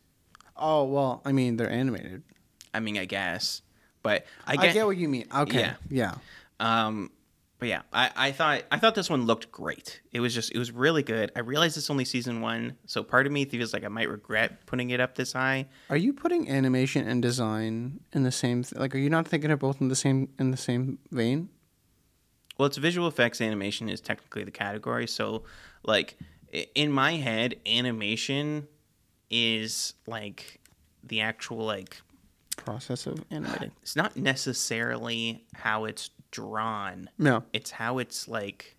[0.56, 2.22] Oh well, I mean they're animated.
[2.74, 3.62] I mean, I guess,
[4.02, 5.26] but I I get, get, what you mean.
[5.34, 5.74] Okay, Yeah.
[5.90, 6.14] yeah.
[6.60, 7.10] Um,
[7.58, 10.00] but yeah, I, I thought I thought this one looked great.
[10.12, 11.32] It was just it was really good.
[11.34, 14.66] I realized it's only season one, so part of me feels like I might regret
[14.66, 15.66] putting it up this high.
[15.88, 18.62] Are you putting animation and design in the same?
[18.62, 21.48] Th- like, are you not thinking of both in the same in the same vein?
[22.58, 25.06] Well, it's visual effects animation is technically the category.
[25.06, 25.44] So,
[25.82, 26.18] like
[26.74, 28.68] in my head, animation
[29.30, 30.60] is like
[31.04, 32.00] the actual like
[32.56, 33.70] Process of animating.
[33.82, 37.10] it's not necessarily how it's drawn.
[37.18, 37.42] No.
[37.52, 38.76] It's how it's like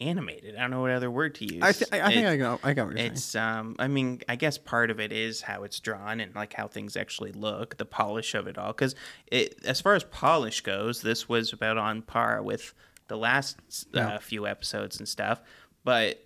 [0.00, 0.56] animated.
[0.56, 1.62] I don't know what other word to use.
[1.62, 3.12] I, th- I, I think I got I got what you're saying.
[3.12, 6.52] It's um I mean I guess part of it is how it's drawn and like
[6.54, 8.94] how things actually look, the polish of it all cuz
[9.26, 12.74] it as far as polish goes, this was about on par with
[13.08, 13.58] the last
[13.94, 14.18] uh, Yeah.
[14.18, 15.40] few episodes and stuff,
[15.84, 16.24] but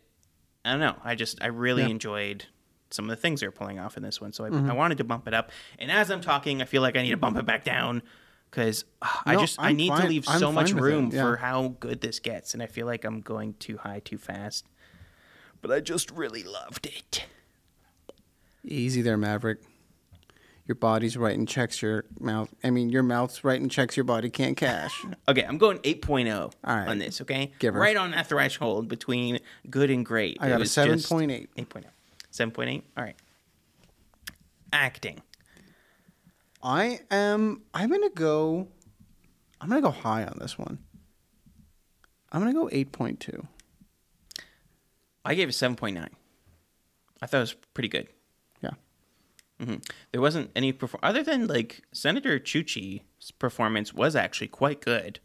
[0.66, 1.88] I don't know, I just I really Yeah.
[1.88, 2.46] enjoyed
[2.90, 4.32] some of the things they're pulling off in this one.
[4.32, 4.70] So I, Mm-hmm.
[4.70, 5.50] I wanted to bump it up.
[5.78, 8.02] And as I'm talking, I feel like I need to bump it back down
[9.24, 11.22] I No, just I I'm need to leave I'm so much fine room yeah.
[11.22, 14.66] for how good this gets and I feel like I'm going too high too fast.
[15.62, 17.24] But I just really loved it.
[18.64, 19.58] Easy there, Maverick.
[20.66, 22.52] Your body's writing checks your mouth.
[22.64, 25.04] I mean, your mouth's writing checks your body can't cash.
[25.28, 26.88] Okay, I'm going 8.0 All right.
[26.88, 27.52] on this, okay?
[27.58, 27.80] Give her.
[27.80, 30.38] Right on that threshold between good and great.
[30.40, 31.48] I It got a was just 7.8.
[31.56, 31.84] 8.0.
[32.32, 32.82] 7.8?
[32.96, 33.16] All right.
[34.72, 35.20] Acting.
[36.62, 37.62] I am.
[37.72, 38.66] I'm gonna go.
[39.60, 40.78] I'm gonna go high on this one.
[42.32, 43.46] I'm gonna go eight point two.
[45.24, 46.08] I gave it 7.9.
[47.22, 48.08] I thought it was pretty good.
[49.58, 49.66] Yeah.
[49.66, 49.74] hmm
[50.12, 55.20] There wasn't any perform other than like Senator Chuchi's performance was actually quite good.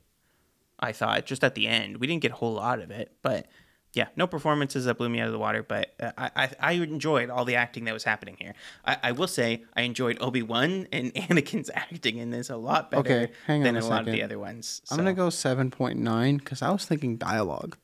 [0.80, 3.48] I thought just at the end we didn't get a whole lot of it, but
[3.94, 5.64] yeah, no performances that blew me out of the water.
[5.64, 8.54] But uh, I I, I enjoyed all the acting that was happening here.
[8.86, 12.90] I, I will say I enjoyed Obi Wan and Anakin's acting in this a lot
[12.90, 14.82] better Okay, hang on than a a, lot of the other ones.
[14.90, 17.78] I'm gonna go seven point nine because I was thinking dialogue.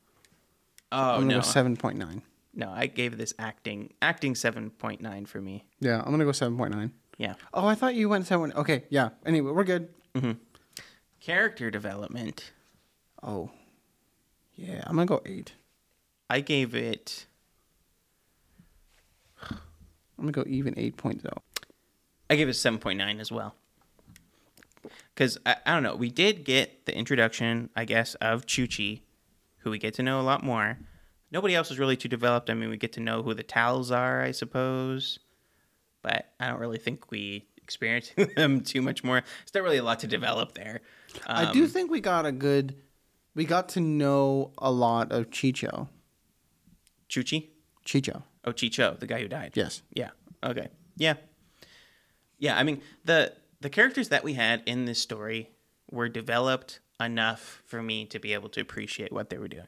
[0.92, 2.22] Oh I'm gonna no, go seven point nine.
[2.58, 5.64] No, I gave this acting acting seven point nine for me.
[5.80, 6.92] Yeah, I'm gonna go seven point nine.
[7.18, 8.52] Yeah, Oh, I thought you went seven.
[8.54, 9.10] Okay, yeah.
[9.26, 9.90] Anyway, we're good.
[10.14, 10.34] Mm-hmm.
[11.20, 12.52] character development.
[13.24, 13.50] Oh,
[14.56, 14.84] yeah.
[14.86, 15.54] I'm gonna go eight.
[16.30, 17.26] I gave it.
[19.50, 19.58] I'm
[20.20, 21.42] gonna go even eight point oh.
[22.30, 23.56] I gave it seven point nine as well.
[25.14, 29.02] Because I, I don't know, we did get the introduction, I guess, of Chuchi,
[29.60, 30.78] who we get to know a lot more.
[31.32, 32.50] Nobody else is really too developed.
[32.50, 35.20] I mean, we get to know who the Talz are, I suppose,
[36.02, 39.18] but I don't really think we experience them too much more.
[39.44, 40.82] It's not really a lot to develop there.
[41.26, 42.76] I do Um, think we got a good.
[43.36, 45.90] We got to know a lot of Chi Cho.
[47.10, 47.50] Chuchi.
[47.90, 48.24] Chi Cho.
[48.46, 49.52] Oh, Chi Cho, the guy who died.
[49.56, 49.82] Yes.
[49.94, 50.10] Yeah.
[50.44, 50.70] Okay.
[50.96, 51.16] Yeah.
[52.40, 55.50] Yeah, I mean the the characters that we had in this story
[55.90, 59.68] were developed enough for me to be able to appreciate what they were doing.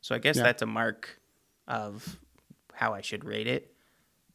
[0.00, 0.44] So I guess Yeah.
[0.44, 1.20] that's a mark
[1.68, 2.18] of
[2.74, 3.74] how I should rate it.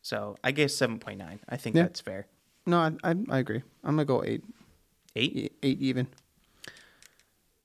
[0.01, 1.39] So I guess seven point nine.
[1.49, 1.83] I think Yeah.
[1.83, 2.27] that's fair.
[2.65, 3.63] No, I, I I agree.
[3.83, 4.43] I'm gonna go eight,
[5.15, 6.07] Eight E- eight even.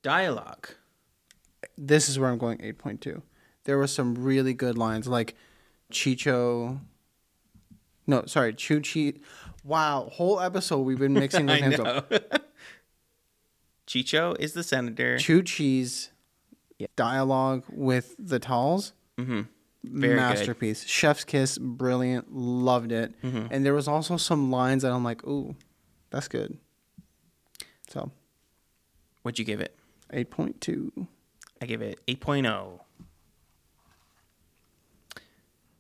[0.03, 0.69] dialogue.
[1.77, 3.23] This is where I'm going eight point two.
[3.65, 5.35] There were some really good lines like
[5.93, 6.81] Chi Cho.
[8.07, 9.21] No, sorry, Chuchi.
[9.63, 11.79] Wow, whole episode we've been mixing with names.
[11.79, 12.03] know.
[13.93, 15.19] Chi Cho is the senator.
[16.81, 18.93] Chuchi's dialogue with the Talz.
[19.19, 19.43] mm-hmm.
[19.83, 20.21] Very good.
[20.21, 20.85] masterpiece.
[20.85, 22.35] Chef's kiss, brilliant.
[22.35, 23.15] Loved it.
[23.23, 23.47] Mm-hmm.
[23.51, 25.57] And there was also some lines that I'm like, ooh,
[26.11, 26.59] that's good.
[27.89, 28.11] So
[29.23, 29.75] What'd you give it?
[30.13, 31.07] eight point two.
[31.63, 32.81] I give it 8.0.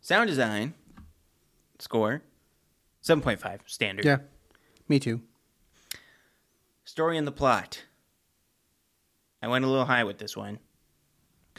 [0.02, 0.74] Sound design
[1.78, 2.22] score
[3.02, 4.04] 7.5 standard.
[4.04, 4.18] Yeah,
[4.88, 5.22] me too.
[6.84, 7.84] Story and the plot.
[9.42, 10.58] I went a little high with this one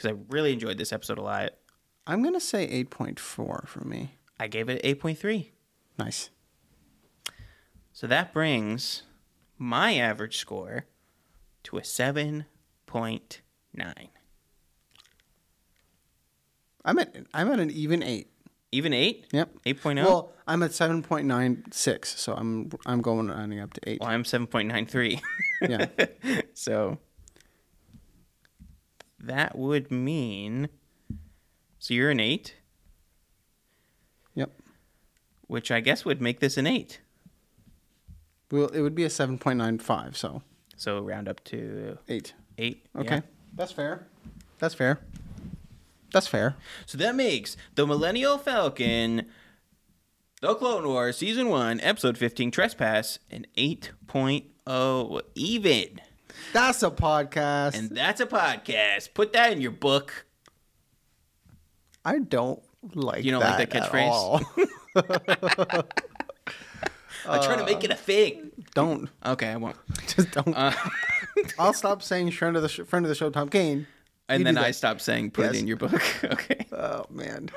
[0.02, 1.52] because I really enjoyed this episode a lot.
[2.06, 4.18] I'm gonna say eight point four for me.
[4.40, 5.50] I gave it 8.3.
[5.98, 6.30] Nice.
[7.92, 9.04] So that brings
[9.56, 10.86] my average score
[11.62, 12.44] to a 7.9.
[16.84, 18.30] I'm at I'm at an even eight.
[18.72, 19.26] Even 8?
[19.32, 19.58] Yep.
[19.66, 19.96] 8.0?
[20.04, 24.00] Well, I'm at seven point nine six, so I'm I'm going up to eight.
[24.00, 25.20] well, I'm 7.93.
[25.68, 26.40] Yeah.
[26.54, 26.98] so
[29.22, 30.68] that would mean
[31.78, 32.54] so you're an 8,
[34.34, 34.50] Yep.
[35.48, 37.00] which I guess would make this an 8.
[38.50, 40.42] Well, it would be a seven point nine five, so
[40.76, 42.34] So round up to eight.
[42.58, 42.86] 8.
[42.98, 43.20] Okay, yeah.
[43.54, 44.06] that's fair.
[44.58, 45.00] That's fair.
[46.12, 46.56] That's fair.
[46.84, 49.26] So that makes the Millennial Falcon,
[50.42, 56.00] The Clone Wars, Season 1, Episode 15, Trespass, an 8.0 even.
[56.52, 57.74] That's a podcast.
[57.78, 59.14] And that's a podcast.
[59.14, 60.26] Put that in your book.
[62.04, 62.62] I don't
[62.94, 63.24] like.
[63.24, 64.44] You don't like that catchphrase?
[67.24, 68.50] I'm trying to make it a thing.
[68.74, 69.76] don't Okay, I won't.
[70.08, 70.56] just don't.
[70.56, 70.72] Uh,
[71.58, 73.86] I'll stop saying friend of the sh- friend of the show, Tom Kane.
[74.28, 74.74] and You then do I that.
[74.74, 75.54] stopped saying put Yes.
[75.54, 76.02] it in your book.
[76.24, 76.66] okay.
[76.72, 77.50] Oh man.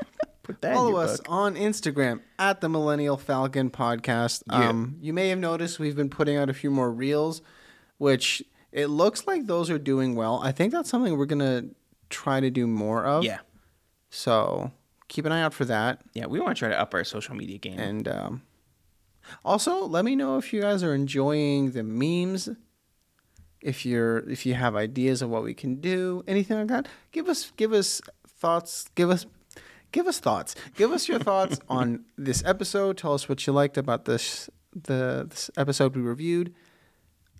[0.43, 1.25] Put that in Follow your us book.
[1.29, 4.43] on Instagram at the Millennial Falcon Podcast.
[4.51, 4.69] Yeah.
[4.69, 7.41] Um, you may have noticed we've been putting out a few more reels,
[7.97, 8.43] which
[8.75, 10.41] it looks like those are doing well.
[10.43, 11.63] I think that's something we're gonna
[12.09, 13.23] try to do more of.
[13.23, 13.39] Yeah.
[14.09, 14.71] So
[15.07, 16.01] keep an eye out for that.
[16.13, 17.79] Yeah, we want to try to up our social media game.
[17.79, 18.41] And um,
[19.45, 22.49] also, let me know if you guys are enjoying the memes.
[23.61, 27.29] If you're if you have ideas of what we can do, anything like that, give
[27.29, 28.89] us give us thoughts.
[28.93, 29.25] Give us
[29.93, 30.53] give us thoughts.
[30.75, 32.97] Give us your thoughts on this episode.
[32.97, 36.53] Tell us what you liked about this the this episode we reviewed.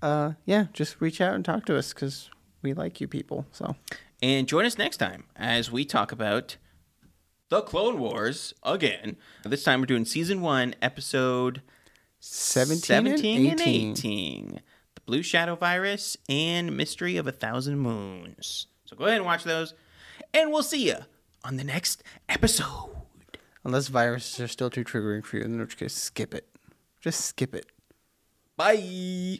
[0.06, 2.30] Uh, yeah, just reach out and talk to us because
[2.62, 3.47] we like you people.
[3.51, 3.76] So
[4.22, 6.58] And join us next time as we talk about
[7.49, 9.18] the Clone Wars again.
[9.43, 11.64] This time we're doing season one, episode
[12.20, 13.91] 17, 17 and 18.
[13.93, 14.62] 18.
[14.93, 18.68] The Blue Shadow Virus and Mystery of a Thousand Moons.
[18.86, 19.74] So go ahead and watch those.
[20.36, 20.97] And we'll see you
[21.43, 22.91] on the next episode.
[23.64, 26.47] Unless viruses are still too triggering for you, in which case skip it.
[27.01, 27.66] Just skip it.
[28.56, 29.39] Bye.